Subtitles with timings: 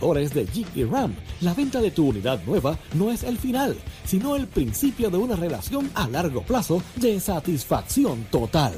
[0.00, 4.36] de Jeep y Ram, la venta de tu unidad nueva no es el final, sino
[4.36, 8.74] el principio de una relación a largo plazo de satisfacción total.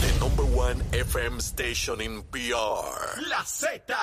[0.00, 3.20] The number one FM station in PR.
[3.28, 3.94] La Z.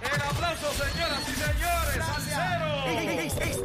[0.00, 2.70] El aplauso, señoras y señores, al cero.
[3.22, 3.60] Esta es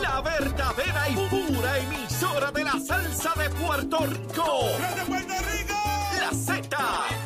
[0.00, 4.60] la verdadera y pura emisora de la salsa de Puerto Rico.
[4.96, 5.74] de Puerto Rico!
[6.20, 7.25] La Z.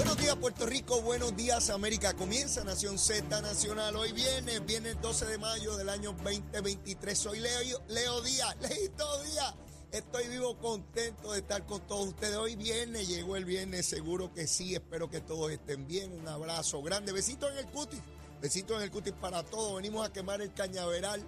[0.00, 2.14] Buenos días Puerto Rico, buenos días América.
[2.14, 3.94] Comienza Nación Z Nacional.
[3.96, 7.18] Hoy viene, viene el 12 de mayo del año 2023.
[7.18, 9.54] Soy Leo, Leo Díaz, Leito Díaz.
[9.92, 12.36] Estoy vivo, contento de estar con todos ustedes.
[12.36, 14.74] Hoy viene, llegó el viernes, seguro que sí.
[14.74, 16.18] Espero que todos estén bien.
[16.18, 17.12] Un abrazo grande.
[17.12, 18.00] Besitos en el cutis.
[18.40, 19.76] Besitos en el cutis para todos.
[19.76, 21.22] Venimos a quemar el cañaveral.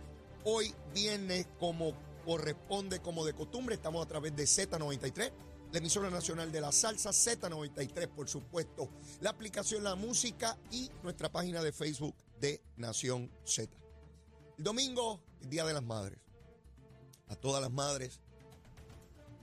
[0.44, 1.92] Hoy viene como
[2.24, 3.74] corresponde, como de costumbre.
[3.74, 5.30] Estamos a través de Z93
[5.72, 11.32] la emisora nacional de la salsa Z93, por supuesto, la aplicación La Música y nuestra
[11.32, 13.74] página de Facebook de Nación Z.
[14.58, 16.18] El domingo, el Día de las Madres.
[17.28, 18.20] A todas las madres,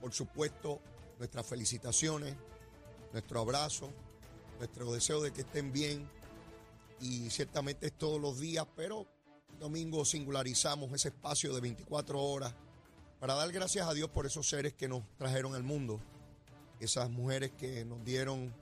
[0.00, 0.80] por supuesto,
[1.18, 2.36] nuestras felicitaciones,
[3.12, 3.90] nuestro abrazo,
[4.58, 6.08] nuestro deseo de que estén bien
[7.00, 9.08] y ciertamente es todos los días, pero
[9.58, 12.54] domingo singularizamos ese espacio de 24 horas
[13.18, 16.00] para dar gracias a Dios por esos seres que nos trajeron al mundo
[16.80, 18.54] esas mujeres que nos dieron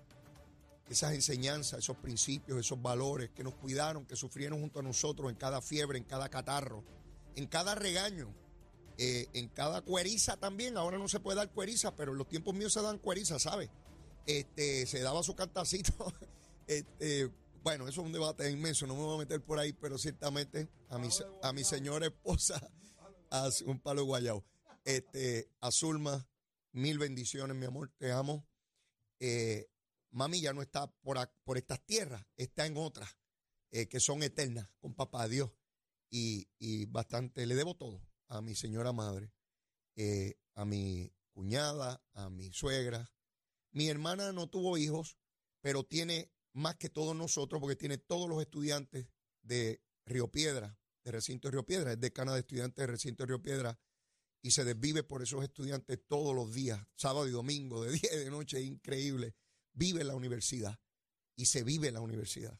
[0.88, 5.36] esas enseñanzas, esos principios, esos valores, que nos cuidaron, que sufrieron junto a nosotros en
[5.36, 6.82] cada fiebre, en cada catarro,
[7.36, 8.34] en cada regaño,
[8.96, 10.76] eh, en cada cueriza también.
[10.76, 13.70] Ahora no se puede dar cueriza, pero en los tiempos míos se dan cueriza, ¿sabes?
[14.26, 15.92] Este, se daba su cantacito.
[16.66, 17.30] este,
[17.62, 20.68] bueno, eso es un debate inmenso, no me voy a meter por ahí, pero ciertamente
[20.88, 21.08] a mi,
[21.42, 22.60] a mi señora esposa,
[23.30, 24.44] a un palo guayao,
[24.84, 26.26] este, a Zulma,
[26.78, 28.46] Mil bendiciones, mi amor, te amo.
[29.18, 29.68] Eh,
[30.10, 33.18] mami ya no está por, por estas tierras, está en otras
[33.72, 35.50] eh, que son eternas con papá Dios.
[36.08, 39.32] Y, y, bastante, le debo todo a mi señora madre,
[39.96, 43.12] eh, a mi cuñada, a mi suegra.
[43.72, 45.18] Mi hermana no tuvo hijos,
[45.60, 49.08] pero tiene más que todos nosotros, porque tiene todos los estudiantes
[49.42, 53.26] de Río Piedra, de recinto de Río Piedra, es decana de estudiantes de recinto de
[53.26, 53.80] Río Piedra
[54.42, 58.18] y se desvive por esos estudiantes todos los días, sábado y domingo, de día y
[58.18, 59.34] de noche, increíble.
[59.72, 60.78] Vive la universidad
[61.36, 62.58] y se vive la universidad.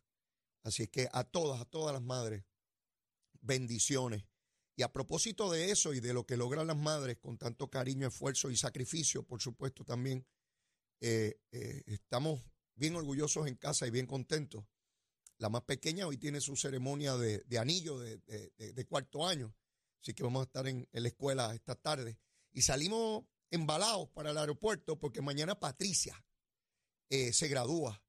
[0.63, 2.45] Así es que a todas, a todas las madres,
[3.41, 4.25] bendiciones.
[4.77, 8.07] Y a propósito de eso y de lo que logran las madres con tanto cariño,
[8.07, 10.25] esfuerzo y sacrificio, por supuesto también,
[11.01, 12.45] eh, eh, estamos
[12.77, 14.65] bien orgullosos en casa y bien contentos.
[15.39, 19.55] La más pequeña hoy tiene su ceremonia de, anillo de cuarto año.
[20.03, 22.19] Así que vamos a estar en, la escuela esta tarde.
[22.53, 26.25] Y salimos embalados para el aeropuerto porque mañana Patricia
[27.11, 28.03] eh, se gradúa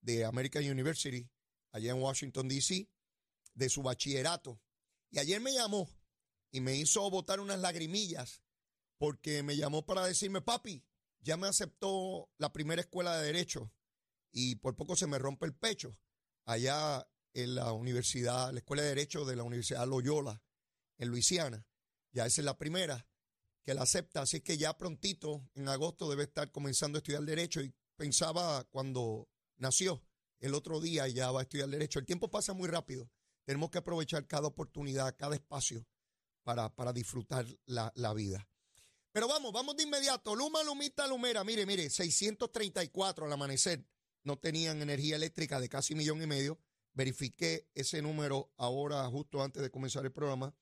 [0.00, 1.28] de American University
[1.70, 2.88] allá en Washington, D.C.,
[3.54, 4.60] de su bachillerato.
[5.10, 5.88] Y ayer me llamó
[6.50, 8.42] y me hizo botar unas lagrimillas
[8.98, 10.84] porque me llamó para decirme, papi,
[11.20, 13.72] ya me aceptó la primera escuela de derecho
[14.32, 15.96] y por poco se me rompe el pecho
[16.44, 20.42] allá en la universidad, la escuela de derecho de la Universidad Loyola
[21.02, 21.66] en Luisiana.
[22.12, 23.06] Ya esa es la primera
[23.64, 27.60] que la acepta, así que ya prontito, en agosto, debe estar comenzando a estudiar Derecho
[27.60, 30.02] y pensaba cuando nació,
[30.40, 31.98] el otro día ya va a estudiar Derecho.
[31.98, 33.10] El tiempo pasa muy rápido,
[33.44, 35.86] tenemos que aprovechar cada oportunidad, cada espacio
[36.44, 38.48] para, para disfrutar la, la vida.
[39.12, 40.34] Pero vamos, vamos de inmediato.
[40.34, 41.44] Luma, Lumita, Lumera.
[41.44, 43.84] Mire, mire, 634 al amanecer.
[44.24, 46.58] No tenían energía eléctrica de casi millón y medio.
[46.94, 50.54] Verifiqué ese número ahora, justo antes de comenzar el programa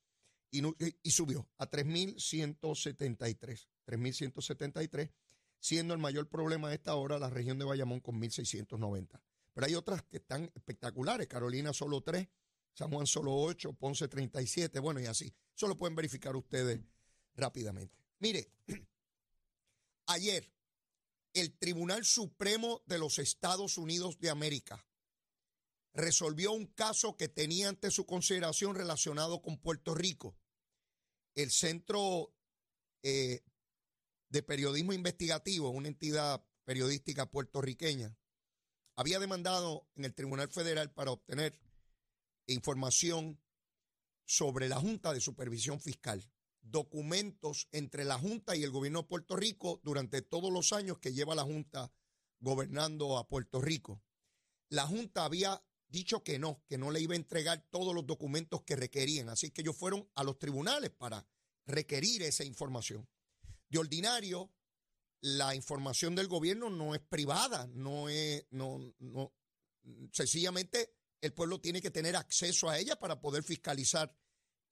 [0.50, 3.68] y, subió a 3.173.
[3.86, 5.12] 3.173,
[5.58, 9.20] siendo el mayor problema a esta hora la región de Bayamón con 1.690.
[9.52, 11.26] Pero hay otras que están espectaculares.
[11.26, 12.28] Carolina solo 3,
[12.72, 15.32] San Juan solo 8, Ponce 37, bueno, y así.
[15.54, 16.80] Eso lo pueden verificar ustedes
[17.34, 17.96] rápidamente.
[18.18, 18.52] Mire,
[20.06, 20.50] ayer
[21.32, 24.84] el Tribunal Supremo de los Estados Unidos de América
[25.92, 30.36] resolvió un caso que tenía ante su consideración relacionado con Puerto Rico.
[31.34, 32.34] El Centro
[33.02, 33.42] eh,
[34.28, 38.16] de Periodismo Investigativo, una entidad periodística puertorriqueña,
[38.96, 41.58] había demandado en el Tribunal Federal para obtener
[42.46, 43.40] información
[44.26, 49.36] sobre la Junta de Supervisión Fiscal, documentos entre la Junta y el gobierno de Puerto
[49.36, 51.92] Rico durante todos los años que lleva la Junta
[52.38, 54.02] gobernando a Puerto Rico.
[54.68, 58.62] La Junta había dicho que no, que no le iba a entregar todos los documentos
[58.62, 61.26] que requerían, así que ellos fueron a los tribunales para
[61.66, 63.08] requerir esa información.
[63.68, 64.52] De ordinario,
[65.20, 69.32] la información del gobierno no es privada, no es, no, no,
[70.12, 74.16] sencillamente el pueblo tiene que tener acceso a ella para poder fiscalizar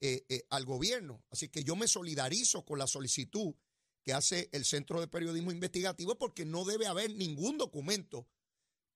[0.01, 1.25] eh, eh, al gobierno.
[1.31, 3.55] Así que yo me solidarizo con la solicitud
[4.03, 8.27] que hace el Centro de Periodismo Investigativo porque no debe haber ningún documento,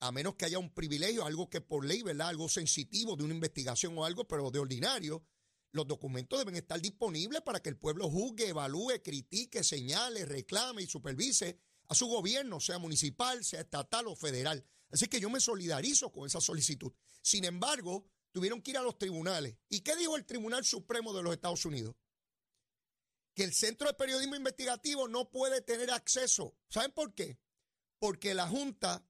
[0.03, 2.29] a menos que haya un privilegio, algo que por ley, ¿verdad?
[2.29, 5.25] Algo sensitivo de una investigación o algo, pero de ordinario,
[5.71, 10.87] los documentos deben estar disponibles para que el pueblo juzgue, evalúe, critique, señale, reclame y
[10.89, 11.57] supervise
[11.87, 14.65] a su gobierno, sea municipal, sea estatal o federal.
[14.91, 16.93] Así que yo me solidarizo con esa solicitud.
[17.23, 19.57] Sin embargo, tuvieron que ir a los tribunales.
[19.69, 21.95] ¿Y qué dijo el Tribunal Supremo de los Estados Unidos?
[23.35, 26.57] Que el Centro de Periodismo Investigativo no puede tener acceso.
[26.69, 27.39] ¿Saben por qué?
[28.01, 29.07] Porque la Junta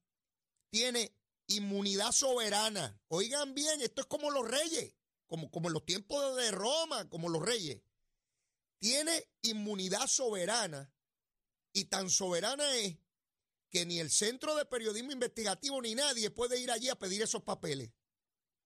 [0.73, 1.15] tiene
[1.45, 2.99] inmunidad soberana.
[3.09, 4.95] Oigan bien, esto es como los reyes
[5.27, 7.79] como, como en los tiempos de Roma, como los reyes,
[8.79, 10.91] tiene inmunidad soberana
[11.73, 12.97] y tan soberana es
[13.69, 17.43] que ni el Centro de Periodismo Investigativo ni nadie puede ir allí a pedir esos
[17.43, 17.91] papeles,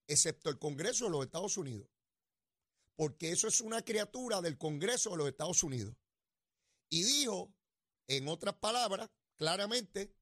[0.07, 1.89] excepto el Congreso de los Estados Unidos.
[2.95, 5.93] Porque eso es una criatura del Congreso de los Estados Unidos.
[6.89, 7.53] Y dijo,
[8.07, 10.13] en otras palabras, claramente,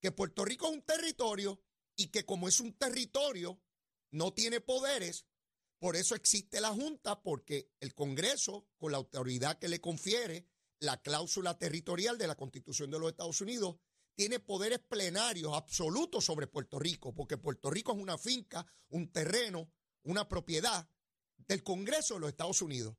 [0.00, 1.62] que Puerto Rico es un territorio
[1.96, 3.60] y que como es un territorio,
[4.10, 5.26] no tiene poderes,
[5.78, 10.48] por eso existe la Junta, porque el Congreso, con la autoridad que le confiere
[10.80, 13.76] la cláusula territorial de la Constitución de los Estados Unidos,
[14.14, 19.72] tiene poderes plenarios absolutos sobre Puerto Rico, porque Puerto Rico es una finca, un terreno,
[20.02, 20.88] una propiedad
[21.36, 22.96] del Congreso de los Estados Unidos.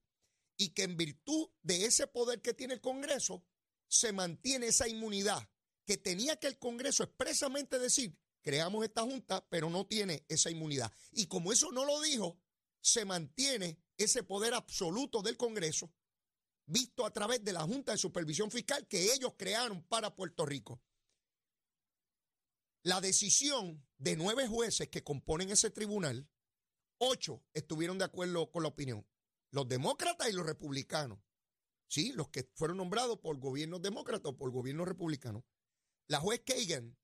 [0.56, 3.46] Y que en virtud de ese poder que tiene el Congreso,
[3.88, 5.50] se mantiene esa inmunidad
[5.90, 10.94] que tenía que el Congreso expresamente decir, creamos esta junta, pero no tiene esa inmunidad.
[11.14, 12.40] Y como eso no lo dijo,
[12.80, 15.92] se mantiene ese poder absoluto del Congreso,
[16.68, 20.80] visto a través de la Junta de Supervisión Fiscal que ellos crearon para Puerto Rico.
[22.84, 26.30] La decisión de nueve jueces que componen ese tribunal,
[27.00, 29.08] ocho estuvieron de acuerdo con la opinión,
[29.50, 31.18] los demócratas y los republicanos.
[31.88, 35.44] Sí, los que fueron nombrados por gobiernos demócratas o por gobiernos republicanos.
[36.10, 36.98] La juez Kagan,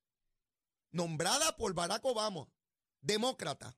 [0.91, 2.51] nombrada por Barack Obama,
[3.01, 3.77] demócrata,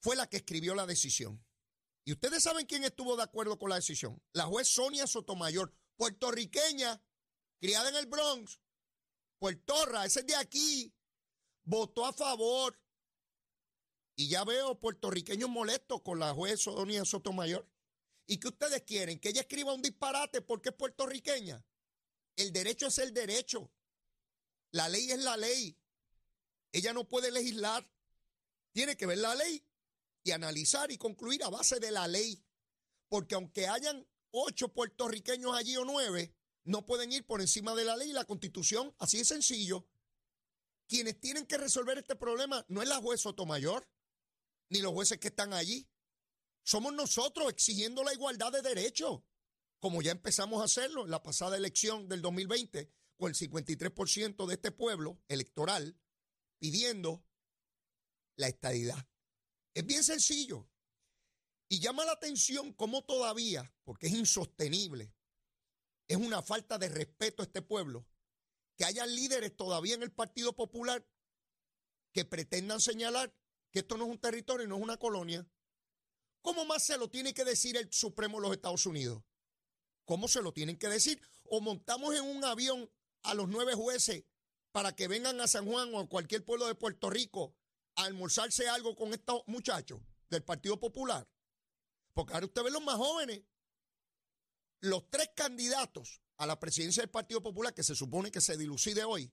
[0.00, 1.44] fue la que escribió la decisión.
[2.06, 4.22] Y ustedes saben quién estuvo de acuerdo con la decisión.
[4.32, 7.04] La juez Sonia Sotomayor, puertorriqueña,
[7.60, 8.58] criada en el Bronx,
[9.38, 10.94] Puertorra, ese es de aquí,
[11.64, 12.78] votó a favor.
[14.16, 17.66] Y ya veo puertorriqueños molestos con la juez Sonia Sotomayor.
[18.26, 19.18] ¿Y qué ustedes quieren?
[19.18, 21.62] ¿Que ella escriba un disparate porque es puertorriqueña?
[22.36, 23.72] El derecho es el derecho.
[24.72, 25.76] La ley es la ley.
[26.72, 27.90] Ella no puede legislar.
[28.72, 29.64] Tiene que ver la ley
[30.22, 32.44] y analizar y concluir a base de la ley.
[33.08, 36.34] Porque aunque hayan ocho puertorriqueños allí o nueve,
[36.64, 38.94] no pueden ir por encima de la ley y la constitución.
[38.98, 39.88] Así de sencillo.
[40.86, 43.88] Quienes tienen que resolver este problema no es la juez Sotomayor,
[44.68, 45.88] ni los jueces que están allí.
[46.62, 49.22] Somos nosotros exigiendo la igualdad de derechos,
[49.80, 54.54] como ya empezamos a hacerlo en la pasada elección del 2020, con el 53% de
[54.54, 55.98] este pueblo electoral
[56.58, 57.24] pidiendo
[58.36, 59.08] la estadidad.
[59.74, 60.68] Es bien sencillo.
[61.68, 65.14] Y llama la atención cómo todavía, porque es insostenible,
[66.08, 68.06] es una falta de respeto a este pueblo,
[68.76, 71.06] que haya líderes todavía en el Partido Popular
[72.12, 73.32] que pretendan señalar
[73.70, 75.46] que esto no es un territorio, no es una colonia.
[76.42, 79.22] ¿Cómo más se lo tiene que decir el Supremo de los Estados Unidos?
[80.10, 81.22] ¿Cómo se lo tienen que decir?
[81.44, 82.90] O montamos en un avión
[83.22, 84.24] a los nueve jueces
[84.72, 87.54] para que vengan a San Juan o a cualquier pueblo de Puerto Rico
[87.94, 91.30] almorzarse algo con estos muchachos del Partido Popular.
[92.12, 93.44] Porque ahora usted ve los más jóvenes.
[94.80, 99.04] Los tres candidatos a la presidencia del Partido Popular, que se supone que se dilucide
[99.04, 99.32] hoy,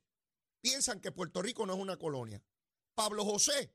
[0.61, 2.39] piensan que Puerto Rico no es una colonia.
[2.93, 3.73] Pablo José,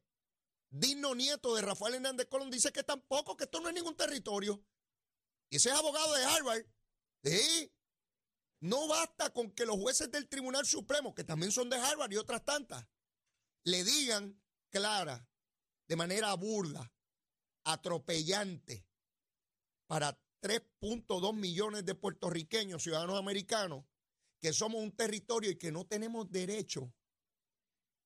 [0.71, 4.65] digno nieto de Rafael Hernández Colón, dice que tampoco, que esto no es ningún territorio.
[5.51, 6.65] Y ese es abogado de Harvard.
[7.23, 7.73] Sí.
[8.61, 12.17] No basta con que los jueces del Tribunal Supremo, que también son de Harvard y
[12.17, 12.87] otras tantas,
[13.65, 15.29] le digan clara,
[15.89, 16.93] de manera burda,
[17.65, 18.87] atropellante,
[19.89, 23.85] para 3.2 millones de puertorriqueños, ciudadanos americanos,
[24.41, 26.93] que somos un territorio y que no tenemos derecho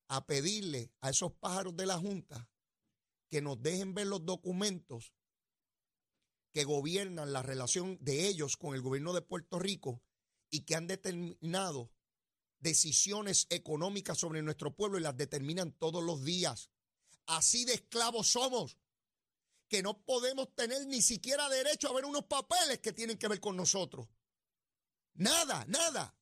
[0.08, 2.48] a pedirle a esos pájaros de la Junta
[3.30, 5.12] que nos dejen ver los documentos
[6.56, 10.02] que gobiernan la relación de ellos con el gobierno de Puerto Rico
[10.48, 11.92] y que han determinado
[12.60, 16.70] decisiones económicas sobre nuestro pueblo y las determinan todos los días.
[17.26, 18.78] Así de esclavos somos,
[19.68, 23.38] que no podemos tener ni siquiera derecho a ver unos papeles que tienen que ver
[23.38, 24.08] con nosotros.
[25.12, 26.16] Nada, nada.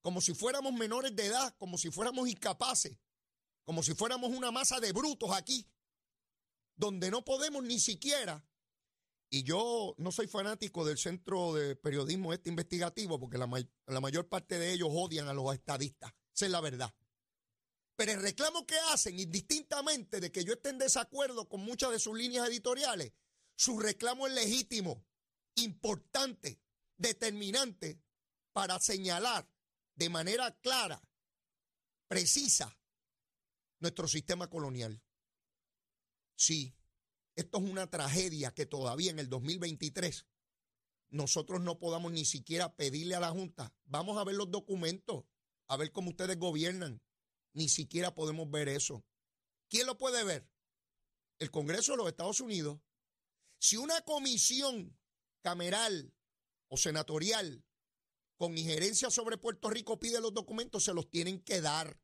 [0.00, 2.96] Como si fuéramos menores de edad, como si fuéramos incapaces,
[3.64, 5.68] como si fuéramos una masa de brutos aquí,
[6.76, 8.46] donde no podemos ni siquiera
[9.30, 13.48] y yo no soy fanático del centro de periodismo este investigativo porque la,
[13.86, 16.12] la, mayor parte de ellos odian a los estadistas.
[16.34, 16.92] Esa es la verdad.
[17.94, 22.00] Pero el reclamo que hacen, indistintamente de que yo esté en desacuerdo con muchas de
[22.00, 23.12] sus líneas editoriales,
[23.54, 25.06] su reclamo es legítimo,
[25.54, 26.60] importante,
[26.96, 28.02] determinante
[28.52, 29.48] para señalar
[29.94, 31.00] de manera clara,
[32.08, 32.76] precisa,
[33.78, 35.00] nuestro sistema colonial.
[36.36, 36.74] Sí,
[37.40, 40.26] esto es una tragedia que todavía en el 2023
[41.10, 45.24] nosotros no podamos ni siquiera pedirle a la Junta, vamos a ver los documentos,
[45.66, 47.02] a ver cómo ustedes gobiernan.
[47.52, 49.04] Ni siquiera podemos ver eso.
[49.68, 50.48] ¿Quién lo puede ver?
[51.38, 52.80] El Congreso de los Estados Unidos.
[53.58, 54.96] Si una comisión
[55.42, 56.14] cameral
[56.68, 57.64] o senatorial
[58.36, 62.00] con injerencia sobre Puerto Rico pide los documentos, se los tienen que dar,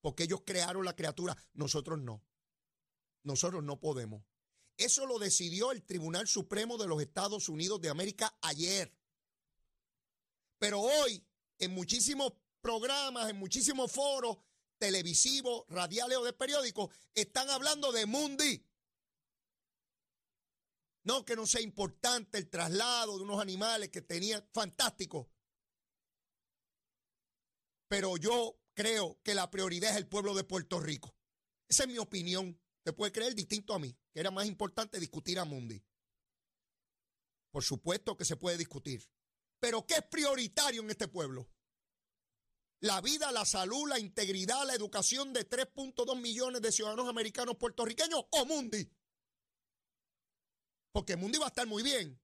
[0.00, 2.24] porque ellos crearon la criatura, nosotros no.
[3.24, 4.24] Nosotros no podemos.
[4.80, 8.90] Eso lo decidió el Tribunal Supremo de los Estados Unidos de América ayer.
[10.58, 11.22] Pero hoy,
[11.58, 12.32] en muchísimos
[12.62, 14.38] programas, en muchísimos foros
[14.78, 18.66] televisivos, radiales o de periódicos, están hablando de Mundi.
[21.04, 25.30] No que no sea importante el traslado de unos animales que tenían fantástico.
[27.86, 31.14] Pero yo creo que la prioridad es el pueblo de Puerto Rico.
[31.68, 32.58] Esa es mi opinión.
[32.82, 35.82] Te puede creer distinto a mí que era más importante discutir a Mundi.
[37.50, 39.08] Por supuesto que se puede discutir.
[39.58, 41.50] Pero ¿qué es prioritario en este pueblo?
[42.80, 48.24] La vida, la salud, la integridad, la educación de 3.2 millones de ciudadanos americanos puertorriqueños
[48.30, 48.90] o Mundi.
[50.92, 52.18] Porque Mundi va a estar muy bien.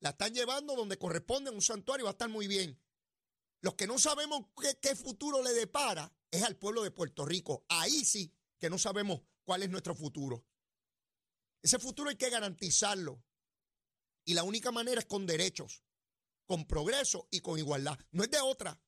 [0.00, 2.80] La están llevando donde corresponde un santuario, va a estar muy bien.
[3.60, 7.64] Los que no sabemos qué, qué futuro le depara es al pueblo de Puerto Rico.
[7.68, 10.44] Ahí sí que no sabemos cuál es nuestro futuro.
[11.62, 13.24] Ese futuro hay que garantizarlo.
[14.26, 15.82] Y la única manera es con derechos,
[16.44, 17.98] con progreso y con igualdad.
[18.10, 18.78] No es de otra.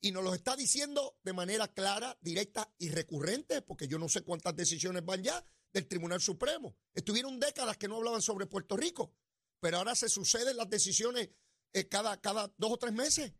[0.00, 4.22] Y nos lo está diciendo de manera clara, directa y recurrente, porque yo no sé
[4.22, 6.78] cuántas decisiones van ya del Tribunal Supremo.
[6.94, 9.12] Estuvieron décadas que no hablaban sobre Puerto Rico,
[9.60, 11.28] pero ahora se suceden las decisiones
[11.74, 13.34] eh, cada, cada dos o tres meses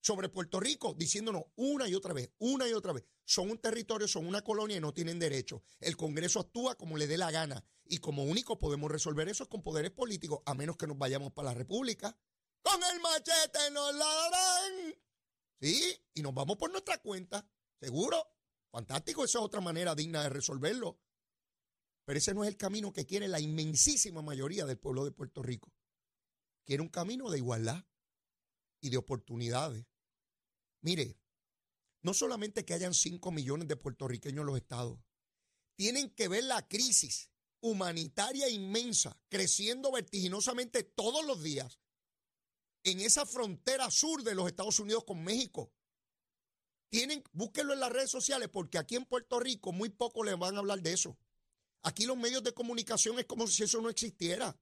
[0.00, 4.08] sobre Puerto Rico, diciéndonos una y otra vez, una y otra vez, son un territorio,
[4.08, 5.62] son una colonia y no tienen derecho.
[5.78, 9.48] El Congreso actúa como le dé la gana y como único podemos resolver eso es
[9.48, 12.16] con poderes políticos, a menos que nos vayamos para la República.
[12.62, 14.94] Con el machete nos la darán.
[15.60, 17.46] Sí, y nos vamos por nuestra cuenta,
[17.78, 18.16] seguro.
[18.70, 21.00] Fantástico, esa es otra manera digna de resolverlo.
[22.04, 25.42] Pero ese no es el camino que quiere la inmensísima mayoría del pueblo de Puerto
[25.42, 25.72] Rico.
[26.64, 27.84] Quiere un camino de igualdad
[28.80, 29.86] y de oportunidades.
[30.82, 31.18] Mire,
[32.02, 34.98] no solamente que hayan 5 millones de puertorriqueños en los estados,
[35.76, 41.78] tienen que ver la crisis humanitaria inmensa creciendo vertiginosamente todos los días
[42.84, 45.72] en esa frontera sur de los Estados Unidos con México.
[46.88, 50.56] Tienen, búsquenlo en las redes sociales porque aquí en Puerto Rico muy poco les van
[50.56, 51.18] a hablar de eso.
[51.82, 54.58] Aquí los medios de comunicación es como si eso no existiera.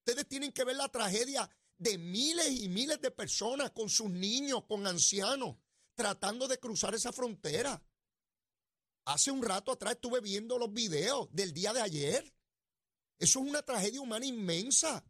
[0.00, 4.64] Ustedes tienen que ver la tragedia de miles y miles de personas con sus niños,
[4.66, 5.56] con ancianos,
[5.94, 7.82] tratando de cruzar esa frontera.
[9.06, 12.34] Hace un rato atrás estuve viendo los videos del día de ayer.
[13.18, 15.04] Eso es una tragedia humana inmensa.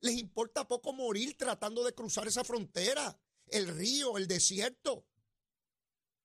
[0.00, 5.06] Les importa poco morir tratando de cruzar esa frontera, el río, el desierto.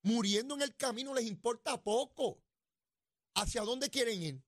[0.02, 2.42] Muriendo en el camino les importa poco.
[3.36, 4.44] ¿Hacia dónde quieren ir?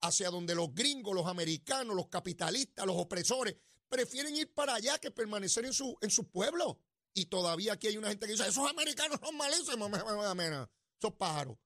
[0.00, 3.56] Hacia donde los gringos, los americanos, los capitalistas, los opresores
[3.92, 6.80] prefieren ir para allá que permanecer en su, en su pueblo.
[7.12, 9.90] Y todavía aquí hay una gente que dice, esos americanos son malísimos,
[10.98, 11.58] esos pájaros.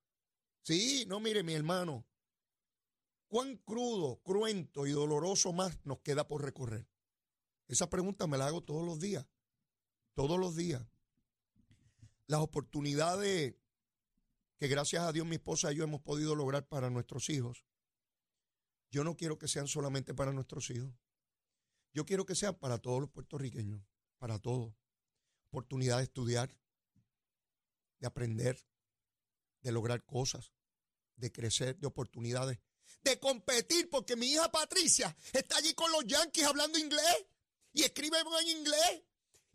[0.62, 2.04] Sí, no, mire, mi hermano,
[3.28, 6.88] cuán crudo, cruento y doloroso más nos queda por recorrer.
[7.68, 9.24] Esa pregunta me la hago todos los días,
[10.14, 10.84] todos los días.
[12.26, 13.54] Las oportunidades
[14.58, 17.64] que gracias a Dios mi esposa y yo hemos podido lograr para nuestros hijos,
[18.90, 20.90] yo no quiero que sean solamente para nuestros hijos.
[21.96, 23.80] Yo quiero que sean para todos los puertorriqueños,
[24.18, 24.74] para todos.
[25.46, 26.54] Oportunidad de estudiar,
[28.00, 28.62] de aprender,
[29.62, 30.52] de lograr cosas,
[31.14, 32.58] de crecer, de oportunidades,
[33.02, 37.24] de competir, porque mi hija Patricia está allí con los Yankees hablando inglés
[37.72, 39.02] y escribe en inglés.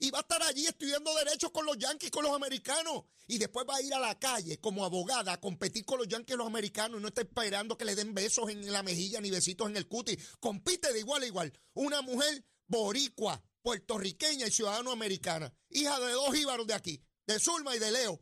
[0.04, 3.04] Y va a estar allí estudiando derechos con los Yankees, con los americanos.
[3.28, 6.34] Y después va a ir a la calle como abogada a competir con los Yankees
[6.34, 6.98] y los americanos.
[6.98, 9.88] Y no está esperando que le den besos en la mejilla ni besitos en el
[9.88, 10.18] cuti.
[10.40, 11.54] Compite de igual a igual.
[11.76, 15.54] Una mujer boricua, puertorriqueña y ciudadano americana.
[15.70, 18.20] Hija de dos íbaros de aquí, de Zulma y de Leo.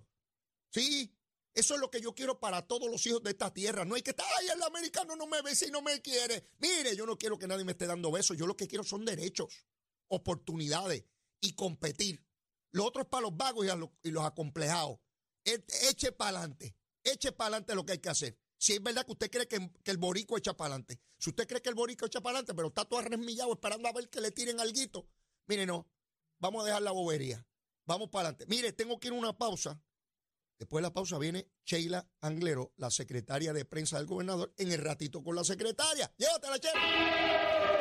[0.72, 1.16] Sí,
[1.54, 3.86] eso es lo que yo quiero para todos los hijos de esta tierra.
[3.86, 6.44] No hay que estar, ay, el americano no me besa y no me quiere.
[6.58, 8.36] Mire, yo no quiero que nadie me esté dando besos.
[8.36, 9.66] Yo lo que quiero son derechos,
[10.10, 11.06] oportunidades
[11.42, 12.24] y competir.
[12.72, 13.66] Lo otro es para los vagos
[14.04, 15.00] y, los acomplejados.
[15.44, 16.76] E, eche para adelante.
[17.04, 18.38] Eche para adelante lo que hay que hacer.
[18.58, 21.00] Si es verdad que usted cree que, el borico echa para adelante.
[21.18, 23.94] Si usted cree que el borico echa para adelante, pero está todo arremillado esperando a
[23.94, 25.08] ver que le tiren alguito.
[25.48, 25.88] Mire, no.
[26.40, 27.46] Vamos a dejar la bobería.
[27.86, 28.46] Vamos para adelante.
[28.48, 29.82] Mire, tengo que ir a una pausa.
[30.60, 34.80] Después de la pausa viene Sheila Anglero, la secretaria de prensa del gobernador, en el
[34.80, 36.14] ratito con la secretaria.
[36.18, 37.79] Llévatela, Sheila.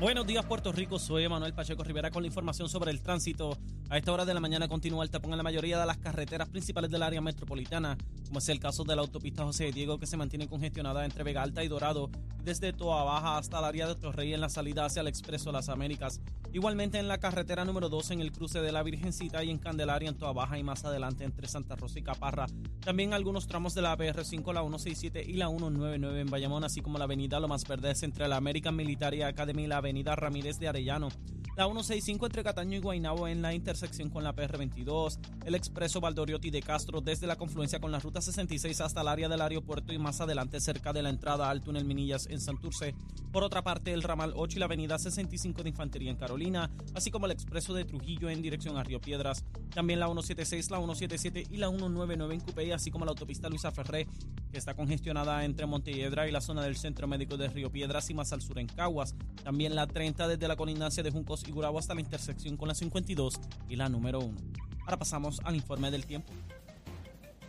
[0.00, 0.96] Buenos días, Puerto Rico.
[1.00, 3.58] Soy Manuel Pacheco Rivera con la información sobre el tránsito.
[3.90, 6.48] A esta hora de la mañana continúa el tapón en la mayoría de las carreteras
[6.48, 10.16] principales del área metropolitana, como es el caso de la autopista José Diego, que se
[10.16, 12.10] mantiene congestionada entre Vega Alta y Dorado,
[12.44, 15.68] desde Toa Baja hasta el área de Torrey en la salida hacia el Expreso Las
[15.68, 16.20] Américas.
[16.52, 20.08] Igualmente en la carretera número 2 en el cruce de la Virgencita y en Candelaria
[20.08, 22.46] en Toa Baja y más adelante entre Santa Rosa y Caparra.
[22.80, 26.98] También algunos tramos de la PR5, la 167 y la 199 en Bayamón, así como
[26.98, 27.64] la avenida Lo Más
[28.02, 31.08] entre la American Military Academy y la avenida Ramírez de Arellano.
[31.56, 35.18] La 165 entre Cataño y Guaynabo en la intersección con la PR22.
[35.44, 39.28] El expreso Valdoriotti de Castro desde la confluencia con la ruta 66 hasta el área
[39.28, 42.94] del aeropuerto y más adelante cerca de la entrada al túnel Minillas en Santurce.
[43.32, 47.10] Por otra parte, el ramal 8 y la avenida 65 de Infantería en Carolina, así
[47.10, 49.44] como el expreso de Trujillo en dirección a Río Piedras.
[49.74, 53.72] También la 176, la 177 y la 199 en Cupey, así como la autopista Luisa
[53.72, 54.06] Ferré,
[54.50, 58.14] que está congestionada entre Montelledra y la zona del Centro Médico de Río Piedras y
[58.14, 59.14] más al sur en Caguas.
[59.44, 62.74] También la 30 desde la colindancia de Juncos y Gurabo hasta la intersección con la
[62.74, 63.34] 52
[63.68, 64.36] y la número 1.
[64.80, 66.32] Ahora pasamos al informe del tiempo.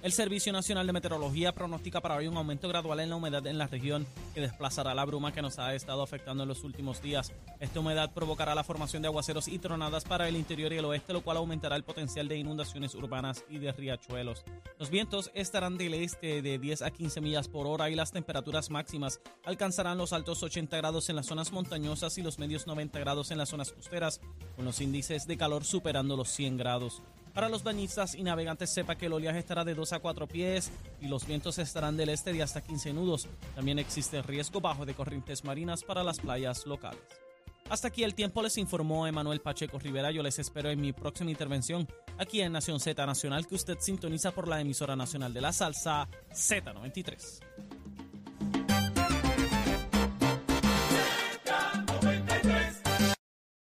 [0.01, 3.57] El Servicio Nacional de Meteorología pronostica para hoy un aumento gradual en la humedad en
[3.57, 7.33] la región que desplazará la bruma que nos ha estado afectando en los últimos días.
[7.59, 11.11] Esta humedad provocará la formación de aguaceros y tronadas para el interior y el oeste,
[11.11, 14.45] lo cual aumentará el potencial de inundaciones urbanas y de riachuelos.
[14.77, 18.69] Los vientos estarán del este de 10 a 15 millas por hora y las temperaturas
[18.69, 23.31] máximas alcanzarán los altos 80 grados en las zonas montañosas y los medios 90 grados
[23.31, 24.21] en las zonas costeras,
[24.55, 27.01] con los índices de calor superando los 100 grados.
[27.39, 30.73] Para los bañistas y navegantes sepa que el oleaje estará de 2 a 4 pies
[30.99, 33.29] y los vientos estarán del este de hasta 15 nudos.
[33.55, 36.99] También existe riesgo bajo de corrientes marinas para las playas locales.
[37.69, 40.11] Hasta aquí el tiempo les informó Emanuel Pacheco Rivera.
[40.11, 44.31] Yo les espero en mi próxima intervención aquí en Nación Z Nacional que usted sintoniza
[44.31, 47.68] por la emisora nacional de la salsa Z93.